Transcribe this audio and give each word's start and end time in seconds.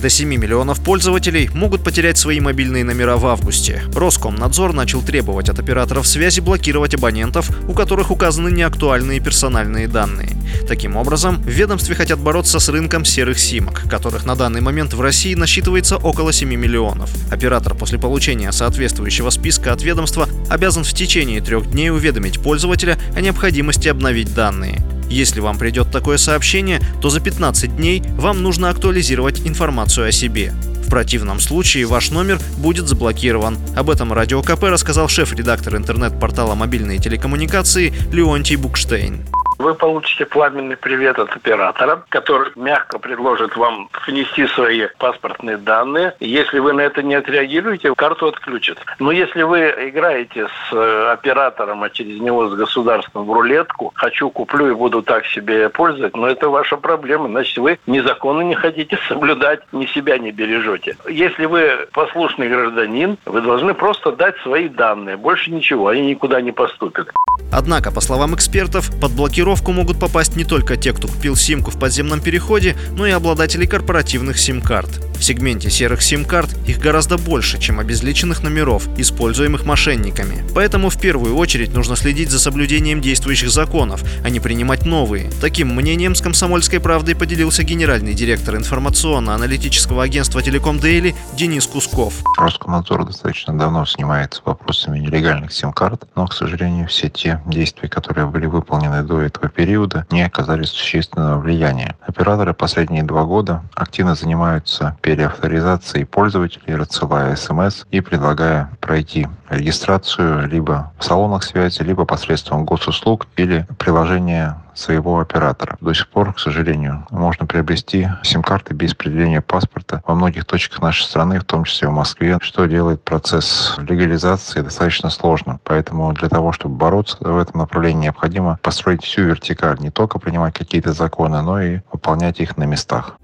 До 0.00 0.08
7 0.08 0.28
миллионов 0.28 0.80
пользователей 0.80 1.50
могут 1.54 1.82
потерять 1.82 2.18
свои 2.18 2.38
мобильные 2.38 2.84
номера 2.84 3.16
в 3.16 3.26
августе. 3.26 3.82
Роскомнадзор 3.92 4.72
начал 4.72 5.02
требовать 5.02 5.48
от 5.48 5.58
операторов 5.58 6.06
связи 6.06 6.38
блокировать 6.38 6.94
абонентов, 6.94 7.50
у 7.68 7.72
которых 7.72 8.12
указаны 8.12 8.50
неактуальные 8.50 9.18
персональные 9.18 9.88
данные. 9.88 10.36
Таким 10.68 10.96
образом, 10.96 11.42
в 11.42 11.48
ведомстве 11.48 11.96
хотят 11.96 12.20
бороться 12.20 12.60
с 12.60 12.68
рынком 12.68 13.04
серых 13.04 13.40
симок, 13.40 13.90
которых 13.90 14.24
на 14.24 14.36
данный 14.36 14.60
момент 14.60 14.94
в 14.94 15.00
России 15.00 15.34
насчитывается 15.34 15.96
около 15.96 16.32
7 16.32 16.48
миллионов. 16.48 17.10
Оператор 17.32 17.74
после 17.74 17.98
получения 17.98 18.52
соответствующего 18.52 19.30
списка 19.30 19.72
от 19.72 19.82
ведомства 19.82 20.28
обязан 20.48 20.84
в 20.84 20.94
течение 20.94 21.40
трех 21.40 21.68
дней 21.72 21.90
уведомить 21.90 22.40
пользователя 22.40 22.96
о 23.16 23.20
необходимости 23.20 23.88
обновить 23.88 24.32
данные. 24.32 24.80
Если 25.08 25.40
вам 25.40 25.58
придет 25.58 25.90
такое 25.90 26.18
сообщение, 26.18 26.80
то 27.00 27.10
за 27.10 27.20
15 27.20 27.76
дней 27.76 28.02
вам 28.16 28.42
нужно 28.42 28.70
актуализировать 28.70 29.46
информацию 29.46 30.08
о 30.08 30.12
себе. 30.12 30.52
В 30.88 30.90
противном 30.90 31.38
случае 31.38 31.84
ваш 31.84 32.10
номер 32.10 32.40
будет 32.56 32.88
заблокирован. 32.88 33.58
Об 33.76 33.90
этом 33.90 34.12
Радио 34.12 34.42
КП 34.42 34.64
рассказал 34.64 35.08
шеф-редактор 35.08 35.76
интернет-портала 35.76 36.54
мобильные 36.54 36.98
телекоммуникации 36.98 37.92
Леонтий 38.10 38.56
Букштейн. 38.56 39.24
Вы 39.58 39.74
получите 39.74 40.24
пламенный 40.24 40.76
привет 40.76 41.18
от 41.18 41.34
оператора, 41.34 42.04
который 42.10 42.52
мягко 42.54 43.00
предложит 43.00 43.56
вам 43.56 43.90
внести 44.06 44.46
свои 44.46 44.86
паспортные 44.98 45.56
данные. 45.56 46.14
Если 46.20 46.60
вы 46.60 46.72
на 46.72 46.82
это 46.82 47.02
не 47.02 47.16
отреагируете, 47.16 47.92
карту 47.96 48.28
отключат. 48.28 48.78
Но 49.00 49.10
если 49.10 49.42
вы 49.42 49.74
играете 49.88 50.46
с 50.46 50.72
э, 50.72 51.10
оператором, 51.10 51.82
а 51.82 51.90
через 51.90 52.20
него 52.20 52.48
с 52.48 52.54
государством 52.54 53.26
в 53.26 53.32
рулетку, 53.32 53.90
хочу, 53.96 54.30
куплю 54.30 54.70
и 54.70 54.74
буду 54.74 55.02
так 55.02 55.26
себе 55.26 55.68
пользовать, 55.70 56.16
но 56.16 56.28
это 56.28 56.48
ваша 56.48 56.76
проблема. 56.76 57.26
Значит, 57.26 57.58
вы 57.58 57.80
ни 57.88 57.98
законы 57.98 58.44
не 58.44 58.54
хотите 58.54 58.96
соблюдать, 59.08 59.60
ни 59.72 59.86
себя 59.86 60.18
не 60.18 60.30
бережете. 60.30 60.96
Если 61.08 61.46
вы 61.46 61.88
послушный 61.92 62.48
гражданин, 62.48 63.18
вы 63.26 63.40
должны 63.40 63.74
просто 63.74 64.12
дать 64.12 64.36
свои 64.38 64.68
данные. 64.68 65.16
Больше 65.16 65.50
ничего, 65.50 65.88
они 65.88 66.02
никуда 66.02 66.40
не 66.40 66.52
поступят. 66.52 67.10
Однако, 67.50 67.90
по 67.90 68.00
словам 68.00 68.34
экспертов, 68.34 68.90
под 69.00 69.12
блокировку 69.12 69.72
могут 69.72 69.98
попасть 69.98 70.36
не 70.36 70.44
только 70.44 70.76
те, 70.76 70.92
кто 70.92 71.08
купил 71.08 71.36
симку 71.36 71.70
в 71.70 71.78
подземном 71.78 72.20
переходе, 72.20 72.76
но 72.92 73.06
и 73.06 73.10
обладатели 73.10 73.66
корпоративных 73.66 74.38
сим-карт. 74.38 75.07
В 75.18 75.24
сегменте 75.24 75.68
серых 75.68 76.00
сим-карт 76.00 76.48
их 76.66 76.78
гораздо 76.78 77.18
больше, 77.18 77.58
чем 77.58 77.80
обезличенных 77.80 78.42
номеров, 78.42 78.88
используемых 78.96 79.64
мошенниками. 79.64 80.44
Поэтому 80.54 80.90
в 80.90 81.00
первую 81.00 81.36
очередь 81.36 81.74
нужно 81.74 81.96
следить 81.96 82.30
за 82.30 82.38
соблюдением 82.38 83.00
действующих 83.00 83.50
законов, 83.50 84.04
а 84.24 84.30
не 84.30 84.38
принимать 84.38 84.86
новые. 84.86 85.30
Таким 85.40 85.74
мнением 85.74 86.14
с 86.14 86.20
«Комсомольской 86.20 86.80
правдой» 86.80 87.16
поделился 87.16 87.64
генеральный 87.64 88.14
директор 88.14 88.56
информационно-аналитического 88.56 90.04
агентства 90.04 90.40
«Телеком 90.40 90.78
Дейли» 90.78 91.16
Денис 91.36 91.66
Кусков. 91.66 92.14
Роскомнадзор 92.38 93.06
достаточно 93.06 93.58
давно 93.58 93.84
занимается 93.86 94.40
вопросами 94.44 95.00
нелегальных 95.00 95.52
сим-карт, 95.52 96.06
но, 96.14 96.26
к 96.26 96.32
сожалению, 96.32 96.86
все 96.86 97.08
те 97.08 97.42
действия, 97.46 97.88
которые 97.88 98.26
были 98.26 98.46
выполнены 98.46 99.02
до 99.02 99.20
этого 99.20 99.48
периода, 99.48 100.06
не 100.10 100.22
оказали 100.22 100.62
существенного 100.62 101.40
влияния. 101.40 101.96
Операторы 102.06 102.54
последние 102.54 103.02
два 103.02 103.24
года 103.24 103.64
активно 103.74 104.14
занимаются 104.14 104.96
переавторизацией 105.08 106.04
пользователей, 106.04 106.74
рассылая 106.74 107.34
смс 107.34 107.86
и 107.90 108.02
предлагая 108.02 108.70
пройти 108.78 109.26
регистрацию 109.50 110.48
либо 110.48 110.92
в 110.98 111.04
салонах 111.04 111.42
связи, 111.42 111.82
либо 111.82 112.04
посредством 112.04 112.64
госуслуг 112.64 113.26
или 113.36 113.66
приложения 113.78 114.56
своего 114.74 115.18
оператора. 115.18 115.76
До 115.80 115.92
сих 115.92 116.08
пор, 116.08 116.32
к 116.32 116.38
сожалению, 116.38 117.06
можно 117.10 117.46
приобрести 117.46 118.08
сим-карты 118.22 118.74
без 118.74 118.94
предъявления 118.94 119.40
паспорта 119.40 120.02
во 120.06 120.14
многих 120.14 120.44
точках 120.44 120.80
нашей 120.80 121.04
страны, 121.04 121.40
в 121.40 121.44
том 121.44 121.64
числе 121.64 121.88
в 121.88 121.92
Москве, 121.92 122.38
что 122.40 122.66
делает 122.66 123.02
процесс 123.02 123.74
легализации 123.78 124.60
достаточно 124.60 125.10
сложным. 125.10 125.60
Поэтому 125.64 126.12
для 126.12 126.28
того, 126.28 126.52
чтобы 126.52 126.76
бороться 126.76 127.16
в 127.20 127.38
этом 127.38 127.60
направлении, 127.60 128.04
необходимо 128.04 128.58
построить 128.62 129.02
всю 129.02 129.22
вертикаль, 129.22 129.78
не 129.80 129.90
только 129.90 130.18
принимать 130.18 130.54
какие-то 130.54 130.92
законы, 130.92 131.42
но 131.42 131.60
и 131.60 131.80
выполнять 131.92 132.38
их 132.38 132.56
на 132.56 132.64
местах. 132.64 133.18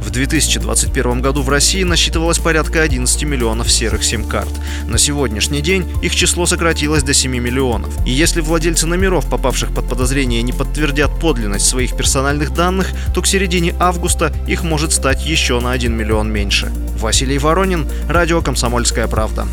В 0.00 0.10
2021 0.10 1.20
году 1.20 1.42
в 1.42 1.48
России 1.48 1.82
насчитывалось 1.82 2.38
порядка 2.38 2.82
11 2.82 3.24
миллионов 3.24 3.70
серых 3.70 4.04
сим-карт. 4.04 4.48
На 4.86 4.96
сегодняшний 4.96 5.60
день 5.68 5.86
их 6.00 6.14
число 6.14 6.46
сократилось 6.46 7.02
до 7.02 7.12
7 7.12 7.30
миллионов. 7.30 7.92
И 8.06 8.10
если 8.10 8.40
владельцы 8.40 8.86
номеров, 8.86 9.28
попавших 9.28 9.74
под 9.74 9.86
подозрение, 9.86 10.40
не 10.40 10.54
подтвердят 10.54 11.20
подлинность 11.20 11.66
своих 11.66 11.94
персональных 11.94 12.54
данных, 12.54 12.88
то 13.14 13.20
к 13.20 13.26
середине 13.26 13.74
августа 13.78 14.32
их 14.46 14.62
может 14.62 14.92
стать 14.92 15.26
еще 15.26 15.60
на 15.60 15.72
1 15.72 15.94
миллион 15.94 16.32
меньше. 16.32 16.72
Василий 16.98 17.38
Воронин, 17.38 17.86
Радио 18.08 18.40
«Комсомольская 18.40 19.08
правда». 19.08 19.46